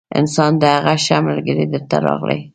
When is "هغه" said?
0.75-0.95